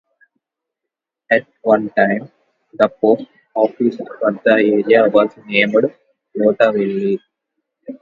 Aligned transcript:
At 1.29 1.45
one 1.61 1.91
time, 1.91 2.31
the 2.73 2.89
post 2.89 3.25
office 3.53 3.97
for 3.97 4.31
the 4.43 4.49
area 4.53 5.07
was 5.07 5.29
named 5.45 5.75
Lottaville. 6.35 7.19